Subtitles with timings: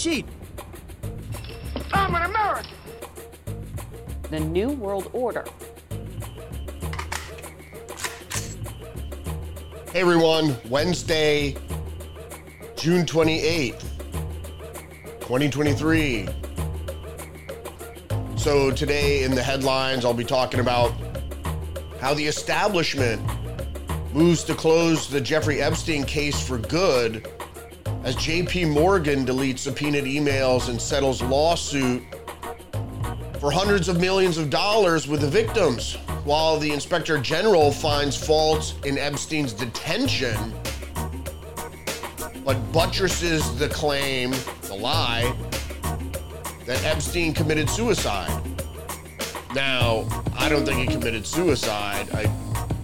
[0.00, 0.24] cheat.
[1.92, 2.72] I'm an American.
[4.30, 5.44] The New World Order.
[9.92, 11.54] Hey everyone, Wednesday,
[12.76, 13.82] June 28th,
[15.20, 16.28] 2023.
[18.36, 20.94] So, today in the headlines, I'll be talking about
[22.00, 23.20] how the establishment
[24.14, 27.30] moves to close the Jeffrey Epstein case for good
[28.02, 32.02] as JP Morgan deletes subpoenaed emails and settles lawsuit
[33.38, 38.74] for hundreds of millions of dollars with the victims, while the inspector general finds faults
[38.84, 40.54] in Epstein's detention,
[42.44, 44.30] but buttresses the claim,
[44.62, 45.34] the lie,
[46.66, 48.30] that Epstein committed suicide.
[49.54, 50.06] Now,
[50.38, 52.08] I don't think he committed suicide.
[52.14, 52.26] I,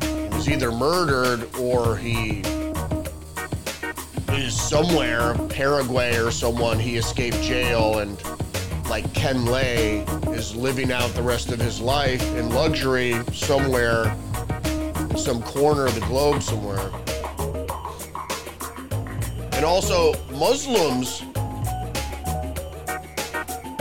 [0.04, 2.42] he was either murdered or he
[4.36, 8.22] is somewhere, Paraguay or someone, he escaped jail and
[8.88, 14.16] like Ken Lay is living out the rest of his life in luxury somewhere,
[15.16, 16.90] some corner of the globe somewhere.
[19.52, 21.20] And also, Muslims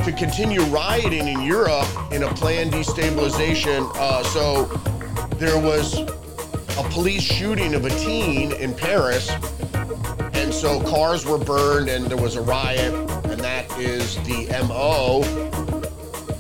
[0.05, 3.91] to continue rioting in Europe in a planned destabilization.
[3.95, 4.65] Uh, so
[5.37, 5.97] there was
[6.77, 9.31] a police shooting of a teen in Paris,
[10.55, 12.93] so cars were burned and there was a riot,
[13.25, 15.21] and that is the MO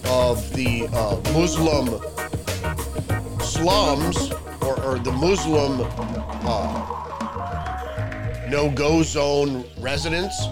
[0.09, 1.99] of the uh, Muslim
[3.41, 5.81] slums or, or the Muslim
[6.47, 6.95] uh,
[8.49, 10.47] no-go zone residents.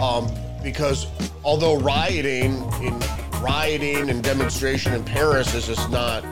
[0.00, 0.28] Um,
[0.64, 1.06] because
[1.44, 2.98] although rioting in
[3.40, 6.24] rioting and demonstration in Paris is just not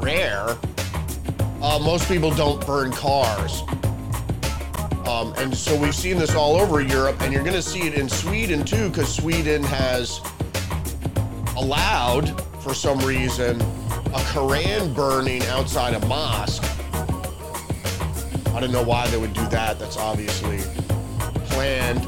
[0.00, 0.56] rare,
[1.62, 3.62] uh, most people don't burn cars.
[5.06, 7.94] Um, and so we've seen this all over Europe, and you're going to see it
[7.94, 10.20] in Sweden too, because Sweden has
[11.56, 16.64] allowed, for some reason, a Koran burning outside a mosque.
[18.54, 19.78] I don't know why they would do that.
[19.78, 20.58] That's obviously
[21.50, 22.06] planned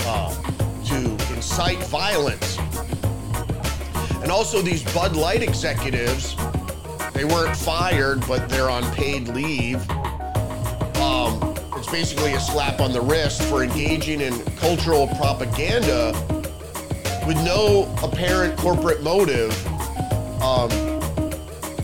[0.00, 0.34] uh,
[0.86, 2.58] to incite violence.
[4.22, 6.36] And also, these Bud Light executives,
[7.22, 9.88] they weren't fired, but they're on paid leave.
[10.98, 16.10] Um, it's basically a slap on the wrist for engaging in cultural propaganda
[17.24, 19.52] with no apparent corporate motive.
[20.42, 20.68] Um,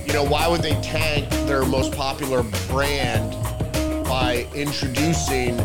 [0.04, 3.30] you know, why would they tank their most popular brand
[4.06, 5.56] by introducing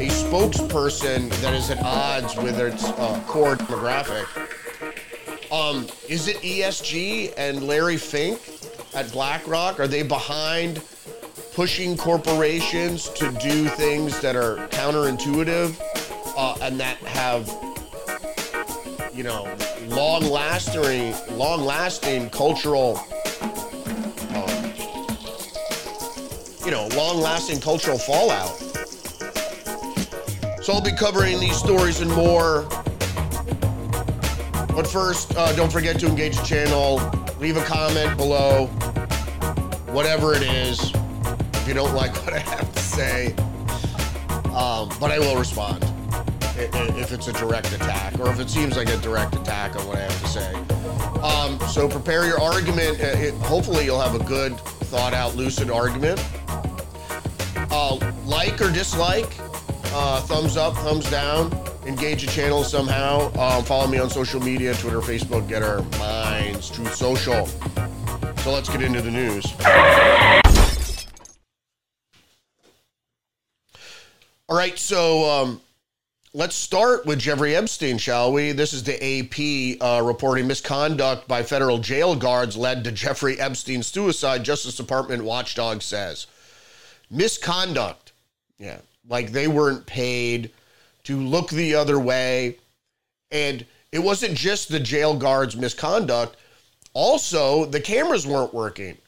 [0.00, 4.26] a spokesperson that is at odds with its uh, core demographic.
[5.52, 8.57] Um, is it ESG and Larry Fink
[8.98, 9.78] at BlackRock?
[9.78, 10.82] Are they behind
[11.54, 15.80] pushing corporations to do things that are counterintuitive
[16.36, 17.46] uh, and that have,
[19.14, 22.98] you know, long-lasting, long-lasting cultural,
[24.34, 24.72] um,
[26.64, 28.56] you know, long-lasting cultural fallout?
[30.60, 32.68] So I'll be covering these stories and more.
[34.68, 37.00] But first, uh, don't forget to engage the channel.
[37.40, 38.66] Leave a comment below,
[39.92, 40.92] whatever it is,
[41.54, 43.34] if you don't like what I have to say.
[44.54, 45.84] Um, but I will respond
[46.58, 49.98] if it's a direct attack or if it seems like a direct attack on what
[49.98, 50.54] I have to say.
[51.22, 53.00] Um, so prepare your argument.
[53.00, 56.24] It, hopefully, you'll have a good, thought out, lucid argument.
[57.70, 59.32] Uh, like or dislike,
[59.92, 61.50] uh, thumbs up, thumbs down.
[61.88, 63.32] Engage the channel somehow.
[63.38, 67.46] Um, follow me on social media Twitter, Facebook, GETTR, Minds, Truth Social.
[67.46, 69.46] So let's get into the news.
[74.50, 75.62] All right, so um,
[76.34, 78.52] let's start with Jeffrey Epstein, shall we?
[78.52, 83.86] This is the AP uh, reporting misconduct by federal jail guards led to Jeffrey Epstein's
[83.86, 86.26] suicide, Justice Department watchdog says.
[87.10, 88.12] Misconduct.
[88.58, 90.50] Yeah like they weren't paid
[91.08, 92.58] to look the other way.
[93.30, 96.36] And it wasn't just the jail guards' misconduct,
[96.92, 98.98] also, the cameras weren't working.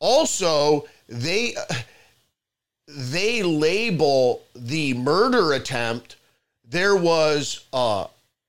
[0.00, 1.54] Also, they
[2.86, 6.16] they label the murder attempt
[6.68, 8.06] there was uh,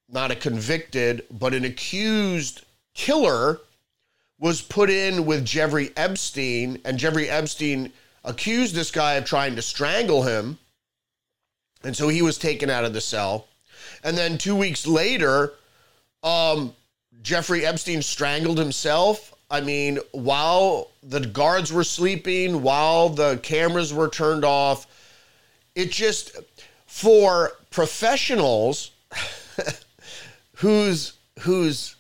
[0.10, 3.62] not a convicted but an accused killer
[4.40, 7.94] was put in with Jeffrey Epstein and Jeffrey Epstein
[8.26, 10.58] accused this guy of trying to strangle him
[11.86, 13.48] and so he was taken out of the cell.
[14.04, 15.54] And then two weeks later,
[16.24, 16.74] um,
[17.22, 19.34] Jeffrey Epstein strangled himself.
[19.50, 24.88] I mean, while the guards were sleeping, while the cameras were turned off,
[25.76, 26.36] it just
[26.88, 28.92] for professionals
[30.56, 31.96] whose whose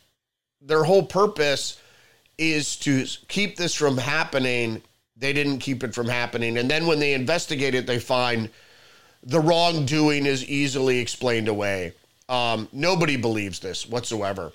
[0.61, 1.79] their whole purpose
[2.37, 4.81] is to keep this from happening.
[5.17, 8.49] They didn't keep it from happening, and then when they investigate it, they find
[9.25, 11.93] the wrongdoing is easily explained away.
[12.29, 14.51] Um, nobody believes this whatsoever.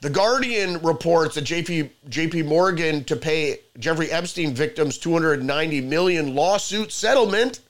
[0.00, 6.92] The Guardian reports that JP, JP Morgan to pay Jeffrey Epstein victims 290 million lawsuit
[6.92, 7.60] settlement.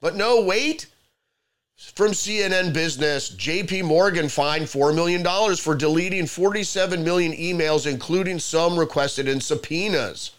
[0.00, 0.86] But no, wait.
[1.76, 5.24] From CNN Business, JP Morgan fined $4 million
[5.56, 10.30] for deleting 47 million emails, including some requested in subpoenas.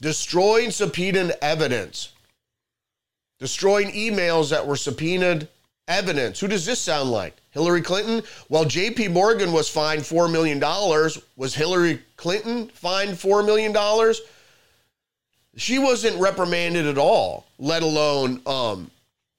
[0.00, 2.13] Destroying subpoenaed evidence.
[3.44, 5.48] Destroying emails that were subpoenaed
[5.86, 6.40] evidence.
[6.40, 7.36] Who does this sound like?
[7.50, 8.22] Hillary Clinton?
[8.48, 10.58] While JP Morgan was fined $4 million,
[11.36, 14.14] was Hillary Clinton fined $4 million?
[15.58, 18.90] She wasn't reprimanded at all, let alone um,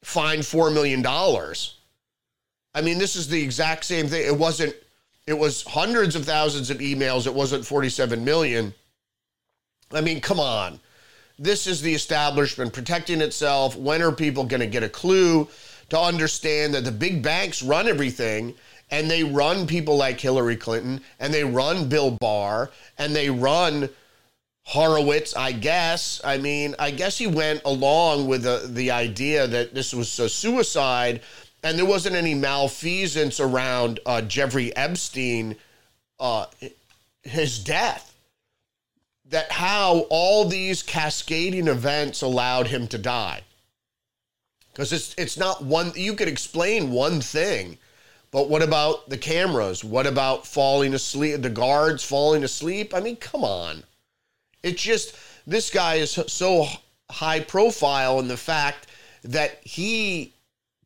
[0.04, 1.04] fined $4 million.
[2.76, 4.24] I mean, this is the exact same thing.
[4.24, 4.76] It wasn't,
[5.26, 7.26] it was hundreds of thousands of emails.
[7.26, 8.72] It wasn't 47 million.
[9.92, 10.80] I mean, come on.
[11.38, 13.76] This is the establishment protecting itself.
[13.76, 15.50] When are people going to get a clue
[15.90, 18.56] to understand that the big banks run everything
[18.90, 23.90] and they run people like Hillary Clinton and they run Bill Barr and they run
[24.64, 26.22] Horowitz, I guess.
[26.24, 30.30] I mean, I guess he went along with the, the idea that this was a
[30.30, 31.22] suicide
[31.64, 35.56] and there wasn't any malfeasance around uh, Jeffrey Epstein,
[36.20, 36.46] uh,
[37.24, 38.15] his death
[39.30, 43.42] that how all these cascading events allowed him to die.
[44.72, 47.78] Because it's it's not one you could explain one thing,
[48.32, 49.84] but what about the cameras?
[49.84, 52.94] What about falling asleep, the guards falling asleep?
[52.94, 53.84] I mean, come on.
[54.64, 55.16] It's just
[55.48, 56.68] this guy is so
[57.10, 58.88] high profile in the fact
[59.24, 60.34] that he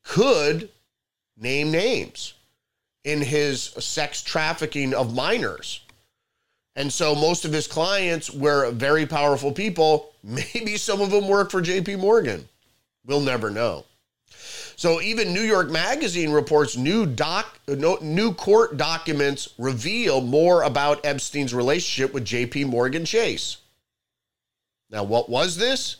[0.03, 0.69] could
[1.37, 2.33] name names
[3.03, 5.81] in his sex trafficking of minors.
[6.75, 10.13] And so most of his clients were very powerful people.
[10.23, 12.47] Maybe some of them work for JP Morgan.
[13.05, 13.85] We'll never know.
[14.75, 21.53] So even New York Magazine reports new doc new court documents reveal more about Epstein's
[21.53, 23.57] relationship with JP Morgan Chase.
[24.89, 25.97] Now, what was this?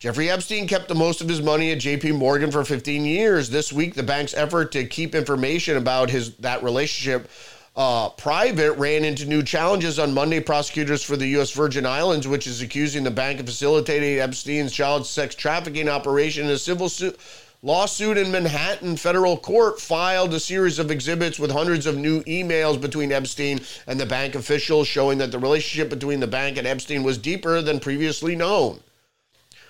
[0.00, 3.50] Jeffrey Epstein kept the most of his money at JP Morgan for 15 years.
[3.50, 7.30] This week, the bank's effort to keep information about his that relationship
[7.80, 10.38] uh, private ran into new challenges on Monday.
[10.38, 11.50] Prosecutors for the U.S.
[11.52, 16.50] Virgin Islands, which is accusing the bank of facilitating Epstein's child sex trafficking operation in
[16.50, 17.18] a civil suit.
[17.62, 22.78] Lawsuit in Manhattan federal court filed a series of exhibits with hundreds of new emails
[22.78, 27.02] between Epstein and the bank officials showing that the relationship between the bank and Epstein
[27.02, 28.78] was deeper than previously known.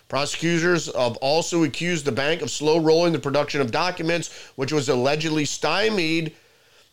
[0.09, 4.89] Prosecutors have also accused the bank of slow rolling the production of documents, which was
[4.89, 6.35] allegedly stymied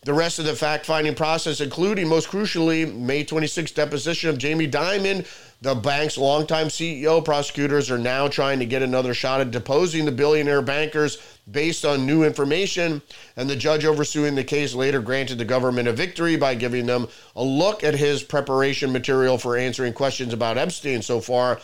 [0.07, 4.65] the rest of the fact finding process, including, most crucially, May 26th deposition of Jamie
[4.65, 5.27] Dimon,
[5.59, 7.23] the bank's longtime CEO.
[7.23, 11.17] Prosecutors are now trying to get another shot at deposing the billionaire bankers
[11.51, 13.01] based on new information.
[13.35, 17.09] And the judge overseeing the case later granted the government a victory by giving them
[17.35, 21.01] a look at his preparation material for answering questions about Epstein.
[21.01, 21.59] So far,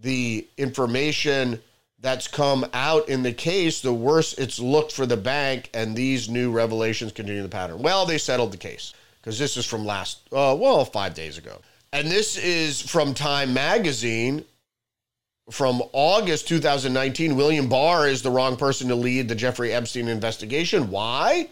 [0.00, 1.60] the information
[2.02, 6.28] that's come out in the case, the worse it's looked for the bank, and these
[6.28, 7.78] new revelations continue the pattern.
[7.78, 11.60] Well, they settled the case because this is from last, uh, well, five days ago.
[11.92, 14.44] And this is from Time Magazine
[15.50, 17.36] from August 2019.
[17.36, 20.90] William Barr is the wrong person to lead the Jeffrey Epstein investigation.
[20.90, 21.48] Why?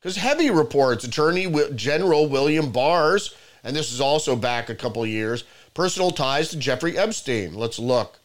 [0.00, 5.44] Because heavy reports, Attorney General William Barr's, and this is also back a couple years,
[5.74, 7.54] personal ties to Jeffrey Epstein.
[7.54, 8.18] Let's look.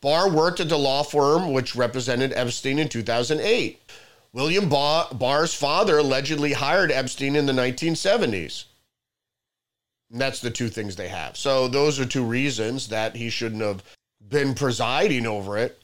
[0.00, 3.80] Barr worked at the law firm which represented Epstein in 2008.
[4.32, 8.64] William Barr's father allegedly hired Epstein in the 1970s.
[10.10, 11.36] And that's the two things they have.
[11.36, 13.82] So those are two reasons that he shouldn't have
[14.28, 15.82] been presiding over it.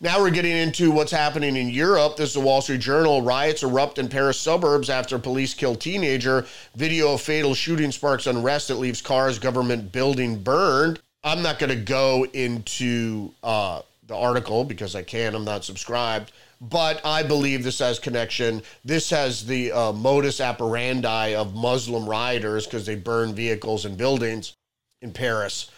[0.00, 2.16] Now we're getting into what's happening in Europe.
[2.16, 3.22] This is the Wall Street Journal.
[3.22, 6.46] Riots erupt in Paris suburbs after police kill teenager.
[6.76, 11.00] Video of fatal shooting sparks unrest that leaves cars, government building burned.
[11.24, 15.34] I'm not going to go into uh, the article because I can't.
[15.34, 16.32] I'm not subscribed.
[16.60, 18.62] But I believe this has connection.
[18.84, 24.54] This has the uh, modus operandi of Muslim rioters because they burn vehicles and buildings
[25.02, 25.70] in Paris.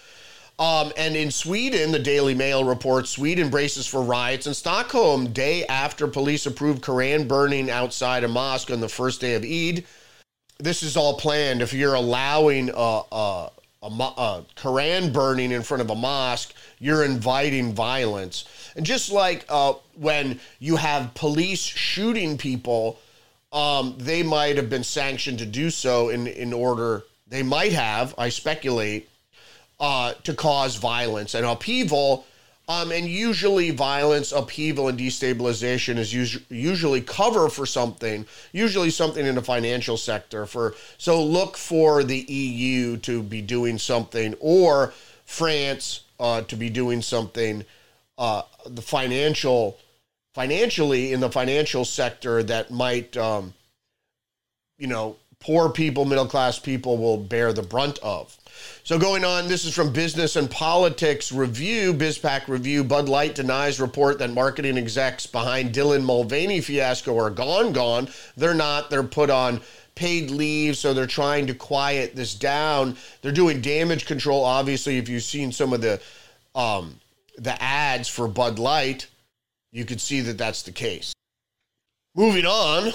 [0.58, 5.66] Um, and in Sweden, the Daily Mail reports Sweden braces for riots in Stockholm day
[5.66, 9.84] after police approved Koran burning outside a mosque on the first day of Eid.
[10.58, 11.60] This is all planned.
[11.60, 13.50] If you're allowing a, a,
[13.86, 18.44] a, a Quran burning in front of a mosque, you're inviting violence.
[18.76, 22.98] And just like uh, when you have police shooting people,
[23.52, 28.14] um, they might have been sanctioned to do so in, in order, they might have,
[28.18, 29.08] I speculate,
[29.80, 32.26] uh, to cause violence and upheaval.
[32.68, 38.26] Um, and usually, violence, upheaval, and destabilization is us- usually cover for something.
[38.52, 40.46] Usually, something in the financial sector.
[40.46, 44.92] For so, look for the EU to be doing something, or
[45.24, 47.64] France uh, to be doing something.
[48.18, 49.78] Uh, the financial,
[50.34, 53.54] financially in the financial sector that might, um,
[54.76, 58.36] you know, poor people, middle class people will bear the brunt of.
[58.82, 62.82] So going on, this is from Business and Politics Review, BizPac Review.
[62.82, 68.08] Bud Light denies report that marketing execs behind Dylan Mulvaney fiasco are gone, gone.
[68.36, 68.90] They're not.
[68.90, 69.60] They're put on
[69.94, 72.96] paid leave, so they're trying to quiet this down.
[73.22, 74.44] They're doing damage control.
[74.44, 76.00] Obviously, if you've seen some of the
[76.56, 76.98] um,
[77.38, 79.06] the ads for Bud Light,
[79.70, 81.12] you could see that that's the case.
[82.16, 82.92] Moving on.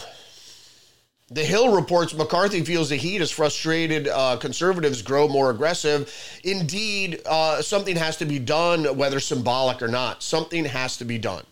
[1.34, 6.14] The Hill reports McCarthy feels the heat as frustrated uh, conservatives grow more aggressive.
[6.44, 10.24] Indeed, uh, something has to be done, whether symbolic or not.
[10.24, 11.46] Something has to be done.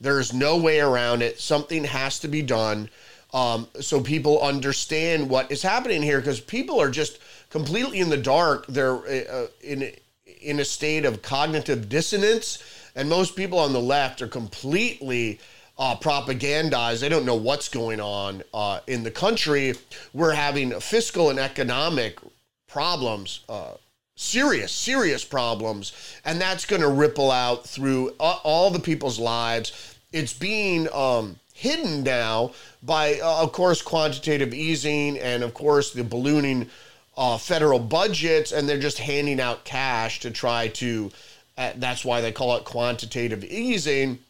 [0.00, 1.38] There's no way around it.
[1.38, 2.90] Something has to be done
[3.32, 8.16] um, so people understand what is happening here because people are just completely in the
[8.16, 8.66] dark.
[8.66, 9.92] They're uh, in,
[10.40, 12.64] in a state of cognitive dissonance,
[12.96, 15.38] and most people on the left are completely
[15.78, 17.00] uh, propagandized.
[17.00, 19.74] They don't know what's going on uh, in the country.
[20.12, 22.18] We're having fiscal and economic
[22.66, 23.74] problems, uh,
[24.16, 25.92] serious, serious problems,
[26.24, 29.96] and that's going to ripple out through all the people's lives.
[30.12, 36.02] It's being um, hidden now by, uh, of course, quantitative easing and, of course, the
[36.02, 36.68] ballooning
[37.16, 41.10] uh, federal budgets, and they're just handing out cash to try to.
[41.56, 44.20] Uh, that's why they call it quantitative easing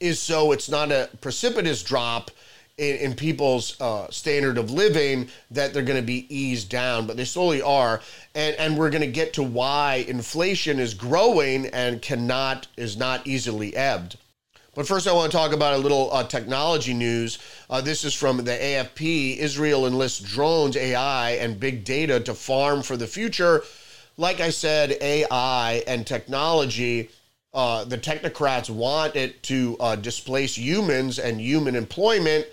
[0.00, 2.30] is so it's not a precipitous drop
[2.78, 7.16] in, in people's uh, standard of living that they're going to be eased down, but
[7.16, 8.00] they slowly are.
[8.34, 13.26] And, and we're going to get to why inflation is growing and cannot, is not
[13.26, 14.18] easily ebbed.
[14.74, 17.38] But first, I want to talk about a little uh, technology news.
[17.70, 19.38] Uh, this is from the AFP.
[19.38, 23.62] Israel enlists drones, AI, and big data to farm for the future.
[24.18, 27.08] Like I said, AI and technology
[27.56, 32.46] uh, the technocrats want it to uh, displace humans and human employment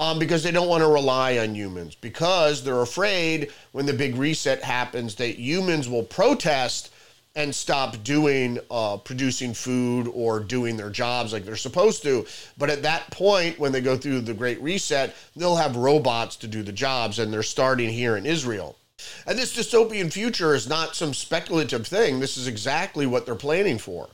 [0.00, 1.94] um, because they don't want to rely on humans.
[1.94, 6.92] Because they're afraid when the big reset happens that humans will protest
[7.36, 12.26] and stop doing uh, producing food or doing their jobs like they're supposed to.
[12.58, 16.48] But at that point when they go through the great reset they'll have robots to
[16.48, 18.76] do the jobs and they're starting here in israel.
[19.24, 22.18] And this dystopian future is not some speculative thing.
[22.18, 24.08] This is exactly what they're planning for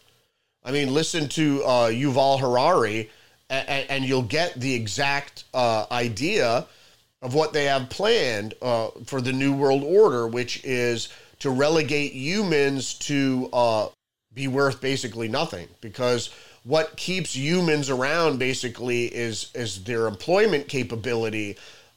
[0.64, 3.10] I mean, listen to uh, Yuval Harari,
[3.50, 6.66] and, and, you'll get the exact uh, idea
[7.20, 12.12] of what they have planned uh, for the New World Order, which is to relegate
[12.12, 13.88] humans to uh,
[14.32, 15.68] be worth basically nothing.
[15.82, 16.30] Because
[16.64, 21.56] what keeps humans around basically is is their employment capability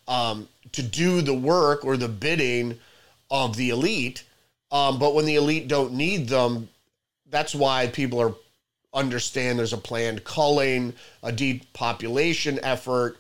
[0.09, 2.77] um, to do the work or the bidding
[3.31, 4.23] of the elite.
[4.69, 6.67] Um, but when the elite don't need them,
[7.29, 8.35] that's why people are
[8.97, 13.17] understand there's a planned culling, a depopulation effort.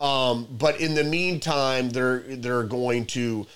[0.00, 3.46] Um, but in the meantime, they're they're going to,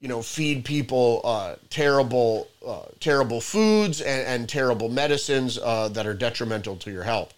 [0.00, 6.06] you know, feed people uh, terrible uh, terrible foods and, and terrible medicines uh, that
[6.06, 7.32] are detrimental to your health.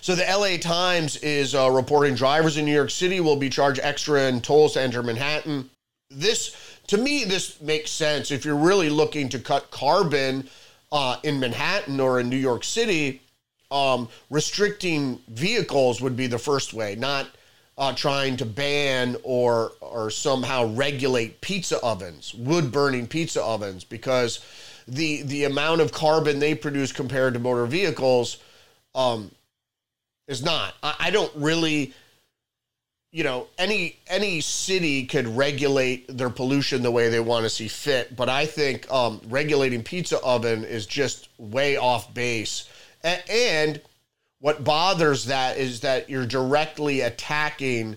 [0.00, 3.80] So the LA Times is uh, reporting drivers in New York City will be charged
[3.82, 5.70] extra in tolls to enter Manhattan.
[6.10, 6.56] This,
[6.86, 10.48] to me, this makes sense if you're really looking to cut carbon
[10.92, 13.22] uh, in Manhattan or in New York City,
[13.70, 17.28] um, restricting vehicles would be the first way, not
[17.76, 24.40] uh, trying to ban or or somehow regulate pizza ovens, wood burning pizza ovens, because
[24.88, 28.38] the the amount of carbon they produce compared to motor vehicles
[28.94, 29.30] um,
[30.26, 30.74] is not.
[30.82, 31.92] I, I don't really
[33.18, 37.66] you know any any city could regulate their pollution the way they want to see
[37.66, 42.68] fit but i think um, regulating pizza oven is just way off base.
[43.02, 43.80] A- and
[44.40, 47.96] what bothers that is that you're directly attacking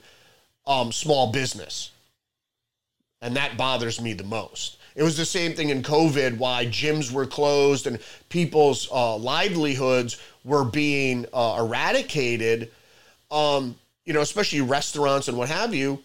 [0.65, 1.91] um, small business.
[3.21, 4.77] And that bothers me the most.
[4.95, 7.99] It was the same thing in covid why gyms were closed and
[8.29, 12.71] people's uh, livelihoods were being uh, eradicated.
[13.29, 16.01] Um, you know, especially restaurants and what have you,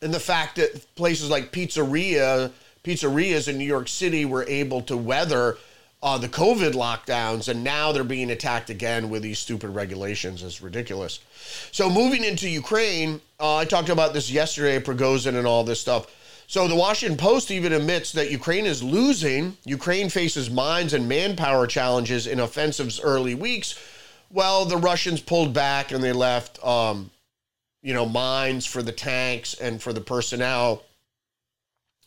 [0.00, 2.50] and the fact that places like pizzeria
[2.84, 5.56] pizzerias in New York City were able to weather
[6.02, 10.60] uh, the COVID lockdowns, and now they're being attacked again with these stupid regulations is
[10.60, 11.20] ridiculous.
[11.70, 16.06] So moving into Ukraine, uh, I talked about this yesterday, Prigozhin and all this stuff.
[16.48, 19.56] So the Washington Post even admits that Ukraine is losing.
[19.64, 23.78] Ukraine faces mines and manpower challenges in offensive's early weeks.
[24.32, 27.10] Well, the Russians pulled back and they left, um,
[27.82, 30.82] you know, mines for the tanks and for the personnel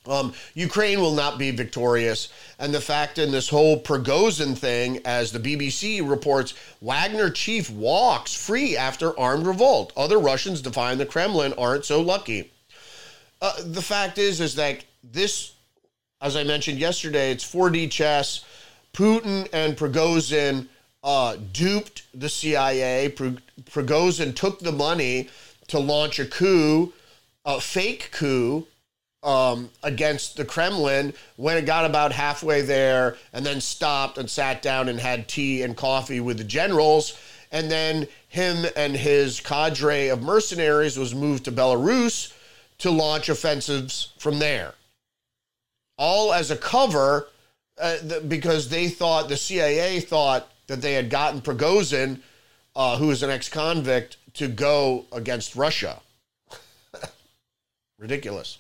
[0.08, 2.30] um, Ukraine will not be victorious.
[2.60, 8.34] And the fact in this whole Prigozhin thing, as the BBC reports, Wagner chief walks
[8.34, 9.94] free after armed revolt.
[9.98, 12.52] Other Russians defying the Kremlin aren't so lucky.
[13.42, 15.54] Uh, the fact is, is that this,
[16.22, 18.44] as I mentioned yesterday, it's 4D chess.
[18.94, 20.68] Putin and Prigozhin
[21.06, 23.14] uh, duped the CIA.
[23.70, 25.30] Prigozhin took the money
[25.68, 26.92] to launch a coup,
[27.46, 28.68] a fake coup
[29.22, 34.64] um, against the Kremlin when it got about halfway there and then stopped and sat
[34.64, 37.18] down and had tea and coffee with the generals.
[37.52, 42.34] And then him and his cadre of mercenaries was moved to Belarus
[42.80, 44.74] to launch offensives from there.
[45.98, 47.28] All as a cover
[47.80, 47.98] uh,
[48.28, 52.20] because they thought, the CIA thought that they had gotten Prigozhin,
[52.76, 56.02] uh, who is an ex convict, to go against Russia.
[58.00, 58.58] Ridiculous.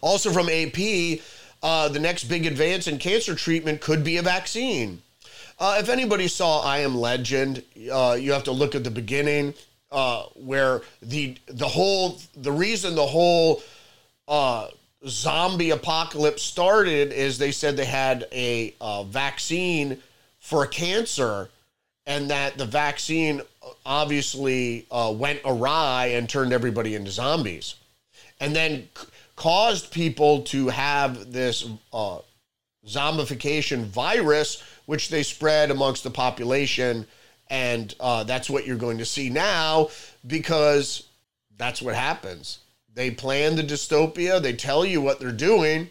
[0.00, 1.20] Also from AP,
[1.62, 5.02] uh, the next big advance in cancer treatment could be a vaccine.
[5.58, 9.54] Uh, if anybody saw I Am Legend, uh, you have to look at the beginning
[9.94, 13.62] uh, where the the whole the reason the whole
[14.26, 14.68] uh,
[15.06, 19.98] zombie apocalypse started is they said they had a uh, vaccine
[20.44, 21.48] for cancer
[22.04, 23.40] and that the vaccine
[23.86, 27.76] obviously went awry and turned everybody into zombies.
[28.40, 28.86] And then
[29.36, 32.18] caused people to have this uh,
[32.86, 37.06] zombification virus, which they spread amongst the population.
[37.48, 39.88] And uh, that's what you're going to see now
[40.26, 41.08] because
[41.56, 42.58] that's what happens.
[42.92, 45.88] They plan the dystopia, they tell you what they're doing,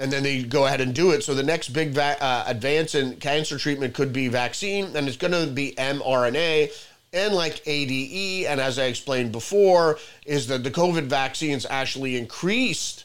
[0.00, 1.22] and then they go ahead and do it.
[1.22, 5.16] So the next big va- uh, advance in cancer treatment could be vaccine, and it's
[5.16, 6.72] going to be mRNA
[7.12, 13.04] and like ADE, and as I explained before, is that the COVID vaccines actually increased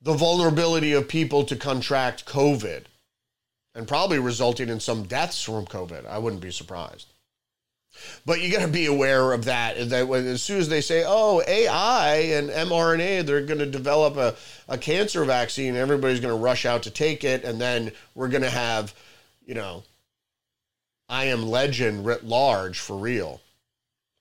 [0.00, 2.84] the vulnerability of people to contract COVID
[3.74, 6.06] and probably resulting in some deaths from COVID.
[6.06, 7.12] I wouldn't be surprised.
[8.24, 9.90] But you got to be aware of that.
[9.90, 14.16] That when, as soon as they say, "Oh, AI and mRNA, they're going to develop
[14.16, 14.34] a,
[14.68, 18.42] a cancer vaccine," everybody's going to rush out to take it, and then we're going
[18.42, 18.94] to have,
[19.46, 19.84] you know,
[21.08, 23.40] I am legend writ large for real.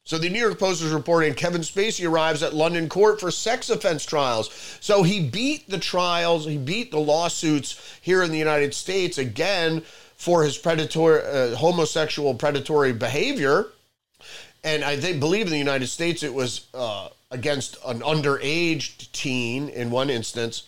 [0.07, 3.71] So the New York Post is reporting Kevin Spacey arrives at London court for sex
[3.71, 4.77] offense trials.
[4.79, 9.81] So he beat the trials, he beat the lawsuits here in the United States again
[10.25, 13.67] for his predatory, uh, homosexual predatory behavior.
[14.63, 19.69] And I think, believe in the United States it was uh, against an underage teen
[19.69, 20.67] in one instance.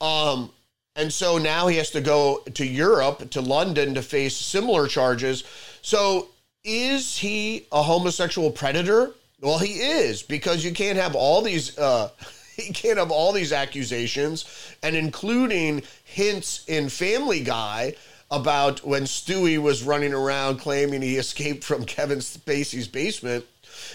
[0.00, 0.52] Um,
[0.94, 5.42] and so now he has to go to Europe, to London, to face similar charges.
[5.82, 6.28] So
[6.62, 9.10] is he a homosexual predator?
[9.40, 11.76] Well, he is because you can't have all these.
[11.76, 12.10] Uh,
[12.56, 14.44] he can't have all these accusations,
[14.80, 17.96] and including hints in Family Guy
[18.30, 23.44] about when Stewie was running around claiming he escaped from Kevin Spacey's basement.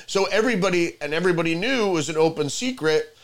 [0.08, 3.16] So everybody and everybody knew it was an open secret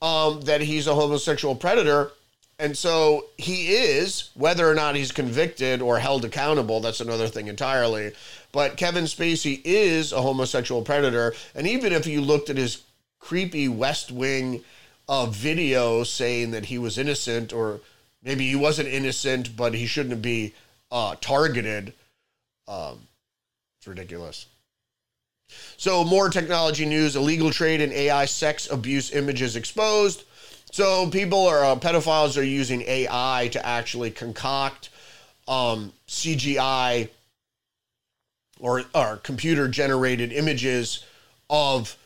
[0.00, 2.12] um, that he's a homosexual predator.
[2.58, 7.48] And so he is, whether or not he's convicted or held accountable, that's another thing
[7.48, 8.12] entirely.
[8.52, 11.34] But Kevin Spacey is a homosexual predator.
[11.54, 12.82] And even if you looked at his
[13.18, 14.62] creepy West Wing
[15.08, 17.80] uh, video saying that he was innocent, or
[18.22, 20.54] maybe he wasn't innocent, but he shouldn't be
[20.90, 21.92] uh, targeted,
[22.68, 22.98] um,
[23.78, 24.46] it's ridiculous.
[25.76, 30.24] So, more technology news illegal trade in AI sex abuse images exposed.
[30.72, 34.90] So people are uh, pedophiles are using AI to actually concoct
[35.48, 37.08] um, CGI
[38.60, 41.04] or, or computer generated images
[41.48, 41.96] of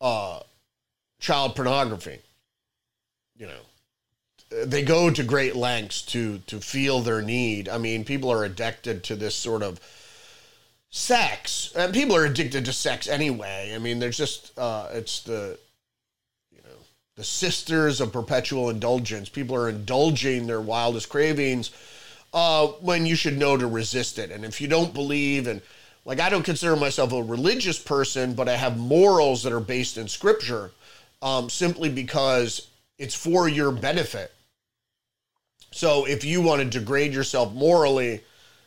[0.00, 0.40] uh,
[1.20, 2.18] child pornography.
[3.38, 3.60] You know,
[4.64, 7.68] they go to great lengths to to feel their need.
[7.68, 9.80] I mean, people are addicted to this sort of
[10.90, 13.72] sex, and people are addicted to sex anyway.
[13.74, 15.58] I mean, there's just uh, it's the
[16.50, 16.76] you know
[17.16, 19.28] the sisters of perpetual indulgence.
[19.28, 21.70] People are indulging their wildest cravings
[22.34, 24.30] uh, when you should know to resist it.
[24.30, 25.62] And if you don't believe and
[26.04, 29.96] like I don't consider myself a religious person, but I have morals that are based
[29.96, 30.72] in scripture
[31.20, 34.32] um, simply because it's for your benefit.
[35.72, 38.20] So if you want to degrade yourself morally,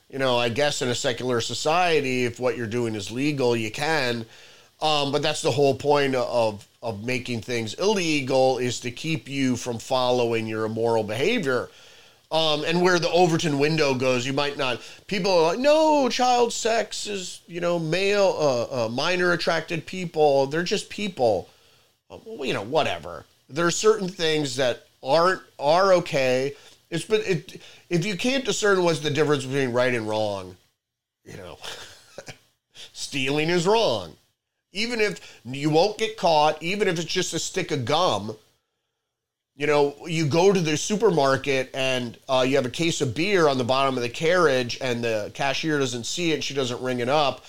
[0.10, 3.72] you know, I guess in a secular society, if what you're doing is legal, you
[3.72, 4.26] can.
[4.82, 9.56] Um, but that's the whole point of of making things illegal is to keep you
[9.56, 11.70] from following your immoral behavior.
[12.32, 14.82] Um, and where the Overton window goes, you might not.
[15.08, 20.46] People are like, no, child sex is, you know, male, uh, uh, minor attracted people.
[20.46, 21.50] They're just people.
[22.12, 23.26] Um, well, you know, whatever.
[23.50, 26.54] There are certain things that aren't are okay.
[26.96, 30.56] It's but it, if you can't discern what's the difference between right and wrong,
[31.26, 31.58] you know,
[32.94, 34.16] stealing is wrong.
[34.72, 38.36] Even if you won't get caught, even if it's just a stick of gum,
[39.58, 43.48] you know, you go to the supermarket and uh, you have a case of beer
[43.48, 47.00] on the bottom of the carriage and the cashier doesn't see it, she doesn't ring
[47.00, 47.46] it up.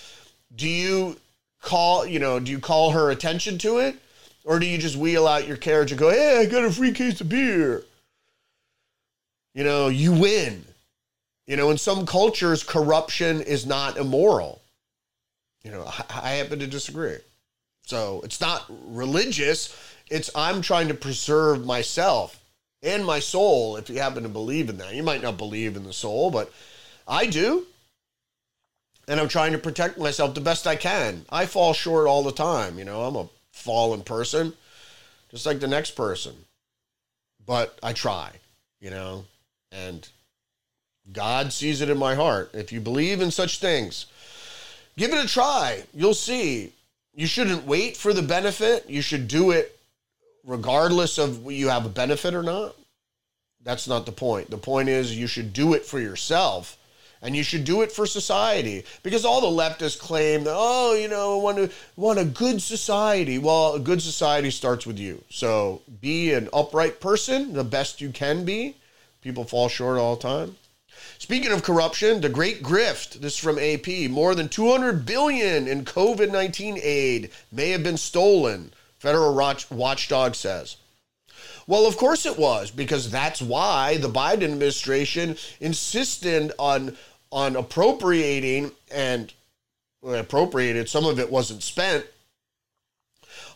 [0.54, 1.16] Do you
[1.62, 3.96] call, you know, do you call her attention to it?
[4.44, 6.92] Or do you just wheel out your carriage and go, hey, I got a free
[6.92, 7.85] case of beer?
[9.56, 10.66] You know, you win.
[11.46, 14.60] You know, in some cultures, corruption is not immoral.
[15.64, 17.16] You know, I, I happen to disagree.
[17.86, 19.74] So it's not religious.
[20.10, 22.38] It's I'm trying to preserve myself
[22.82, 24.94] and my soul if you happen to believe in that.
[24.94, 26.52] You might not believe in the soul, but
[27.08, 27.66] I do.
[29.08, 31.24] And I'm trying to protect myself the best I can.
[31.30, 32.78] I fall short all the time.
[32.78, 34.52] You know, I'm a fallen person,
[35.30, 36.34] just like the next person.
[37.46, 38.32] But I try,
[38.80, 39.24] you know,
[39.72, 40.09] and
[41.12, 42.50] God sees it in my heart.
[42.55, 44.07] If you believe in such things,
[44.96, 45.85] give it a try.
[45.94, 46.72] You'll see.
[47.14, 48.88] You shouldn't wait for the benefit.
[48.88, 49.79] You should do it
[50.44, 52.76] regardless of you have a benefit or not.
[53.62, 54.50] That's not the point.
[54.50, 56.79] The point is you should do it for yourself
[57.22, 61.09] and you should do it for society because all the leftists claim that oh you
[61.09, 65.81] know want to want a good society well a good society starts with you so
[66.00, 68.76] be an upright person the best you can be
[69.26, 70.54] people fall short all the time
[71.18, 75.84] speaking of corruption the great grift this is from ap more than 200 billion in
[75.84, 79.34] covid-19 aid may have been stolen federal
[79.70, 80.76] watchdog says
[81.68, 86.96] well, of course it was, because that's why the Biden administration insisted on
[87.32, 89.32] on appropriating and
[90.06, 90.88] appropriated.
[90.88, 92.06] Some of it wasn't spent.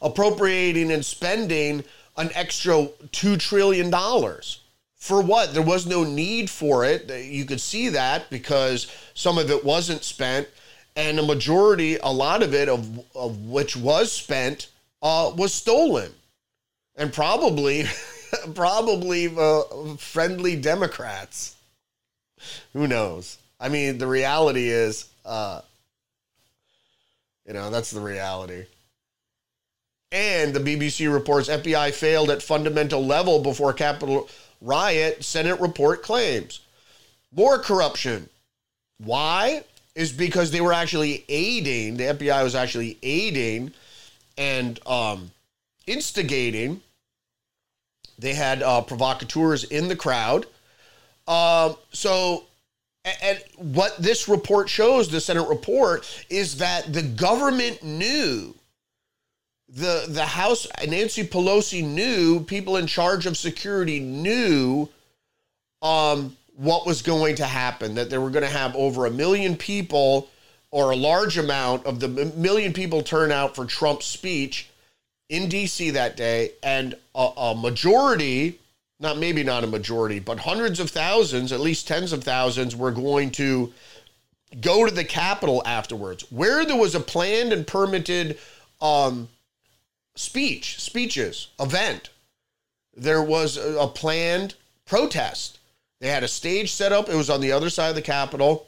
[0.02, 1.85] Appropriating and spending
[2.16, 4.61] an extra two trillion dollars
[5.00, 5.54] for what?
[5.54, 7.10] There was no need for it.
[7.10, 10.46] You could see that because some of it wasn't spent,
[10.94, 14.68] and a majority, a lot of it, of of which was spent,
[15.02, 16.12] uh, was stolen
[16.96, 17.84] and probably
[18.54, 19.62] probably uh,
[19.96, 21.56] friendly Democrats.
[22.74, 23.38] Who knows?
[23.58, 25.62] I mean, the reality is, uh,
[27.46, 28.66] you know, that's the reality.
[30.12, 34.28] And the BBC reports FBI failed at fundamental level before Capitol
[34.61, 35.25] riot.
[35.25, 36.61] Senate report claims
[37.33, 38.29] more corruption.
[38.99, 39.64] Why?
[39.94, 41.96] Is because they were actually aiding.
[41.96, 43.73] The FBI was actually aiding
[44.38, 45.31] and um,
[45.87, 46.81] instigating
[48.20, 50.46] they had uh, provocateurs in the crowd.
[51.27, 52.44] Um, so,
[53.23, 58.55] and what this report shows, the Senate report, is that the government knew
[59.74, 64.88] the the House Nancy Pelosi knew people in charge of security knew
[65.83, 69.56] um, what was going to happen that they were going to have over a million
[69.56, 70.28] people
[70.70, 74.68] or a large amount of the million people turn out for Trump's speech
[75.28, 78.59] in DC that day, and a, a majority,
[78.98, 82.90] not maybe not a majority, but hundreds of thousands, at least tens of thousands, were
[82.90, 83.72] going to
[84.61, 88.38] go to the Capitol afterwards, where there was a planned and permitted
[88.80, 89.28] um,
[90.16, 92.11] speech, speeches, event.
[92.96, 94.55] There was a, planned
[94.87, 95.59] protest.
[96.01, 97.09] They had a stage set up.
[97.09, 98.66] It was on the other side of the Capitol.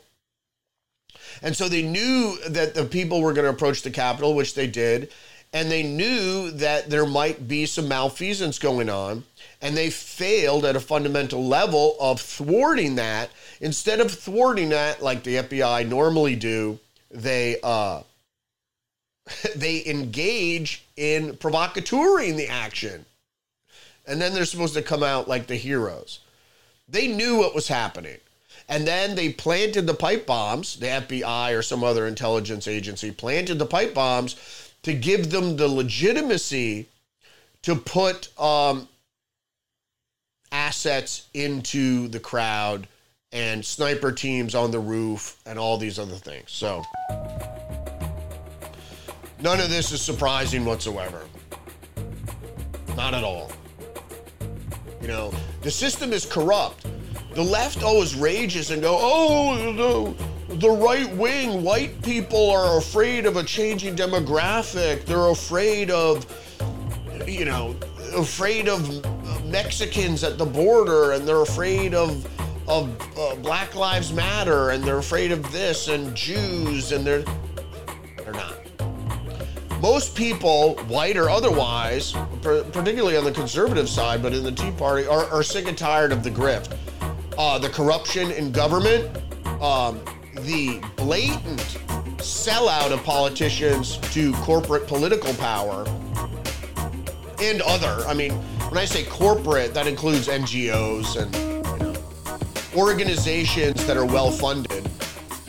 [1.43, 4.67] And so they knew that the people were going to approach the Capitol, which they
[4.67, 5.11] did
[5.53, 9.25] and they knew that there might be some malfeasance going on
[9.61, 15.23] and they failed at a fundamental level of thwarting that instead of thwarting that like
[15.23, 16.79] the FBI normally do
[17.11, 18.03] they uh
[19.57, 23.05] they engage in provocateuring the action
[24.07, 26.21] and then they're supposed to come out like the heroes
[26.89, 28.19] they knew what was happening
[28.69, 33.59] and then they planted the pipe bombs the FBI or some other intelligence agency planted
[33.59, 34.37] the pipe bombs
[34.83, 36.89] to give them the legitimacy
[37.63, 38.89] to put um,
[40.51, 42.87] assets into the crowd
[43.33, 46.51] and sniper teams on the roof and all these other things.
[46.51, 46.83] So.
[49.43, 51.23] None of this is surprising whatsoever.
[52.97, 53.51] Not at all.
[55.01, 56.87] You know, the system is corrupt.
[57.35, 60.15] The left always rages and go, oh,
[60.47, 65.07] the, the right wing, white people are afraid of a changing demographic.
[65.07, 66.25] They're afraid of,
[67.27, 67.75] you know,
[68.15, 69.05] afraid of
[69.47, 72.29] Mexicans at the border, and they're afraid of
[72.69, 77.25] of uh, Black Lives Matter, and they're afraid of this, and Jews, and they're.
[79.83, 85.09] Most people, white or otherwise, particularly on the conservative side, but in the Tea Party,
[85.09, 86.77] are, are sick and tired of the grift,
[87.37, 89.11] uh, the corruption in government,
[89.61, 90.01] um,
[90.43, 91.59] the blatant
[92.19, 95.85] sellout of politicians to corporate political power,
[97.41, 98.07] and other.
[98.07, 98.35] I mean,
[98.71, 101.97] when I say corporate, that includes NGOs and
[102.77, 104.89] organizations that are well funded.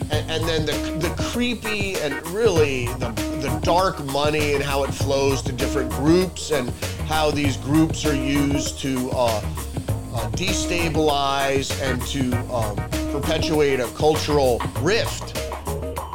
[0.09, 4.91] And, and, then the, the creepy and really the, the dark money and how it
[4.93, 6.69] flows to different groups and
[7.07, 9.41] how these groups are used to uh,
[10.15, 12.77] uh, destabilize and to um,
[13.11, 15.37] perpetuate a cultural rift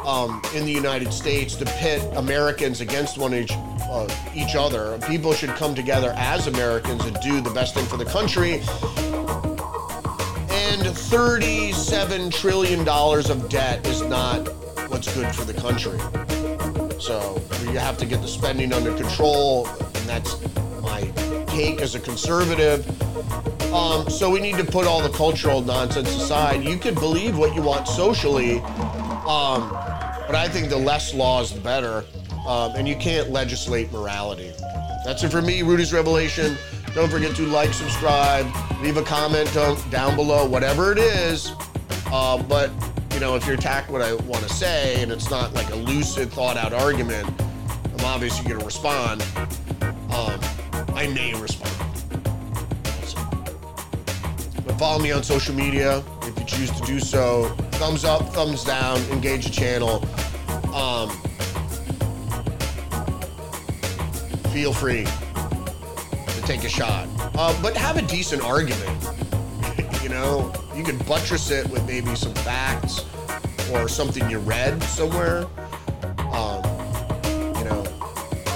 [0.07, 4.97] um, in the United States to pit Americans against one each, uh, each other.
[5.07, 8.53] People should come together as Americans and do the best thing for the country.
[10.49, 14.47] And $37 trillion of debt is not
[14.89, 15.99] what's good for the country.
[16.99, 20.35] So you have to get the spending under control, and that's
[20.81, 21.11] my
[21.47, 22.85] take as a conservative.
[23.73, 26.63] Um, so we need to put all the cultural nonsense aside.
[26.63, 28.59] You can believe what you want socially,
[29.27, 29.69] um,
[30.27, 32.03] but I think the less laws, the better.
[32.47, 34.51] Um, and you can't legislate morality.
[35.05, 36.57] That's it for me, Rudy's Revelation.
[36.95, 38.47] Don't forget to like, subscribe,
[38.81, 39.53] leave a comment
[39.91, 41.51] down below, whatever it is.
[42.07, 42.71] Uh, but,
[43.19, 45.75] you know, if you attack what I want to say and it's not like a
[45.75, 47.29] lucid, thought out argument,
[47.97, 49.21] I'm obviously going to respond.
[49.81, 50.39] Um,
[50.95, 51.75] I may respond.
[54.65, 57.49] But follow me on social media if you choose to do so.
[57.73, 59.95] Thumbs up, thumbs down, engage the channel.
[60.73, 61.09] Um,
[64.53, 67.09] feel free to take a shot.
[67.35, 69.03] Uh, but have a decent argument.
[70.03, 73.03] you know, you can buttress it with maybe some facts
[73.73, 75.45] or something you read somewhere.
[76.31, 76.63] Um,
[77.57, 77.83] you know,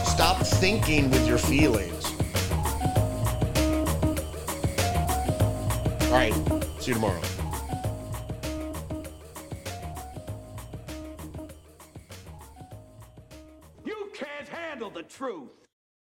[0.06, 2.06] stop thinking with your feelings.
[6.06, 6.34] All right,
[6.80, 7.33] see you tomorrow.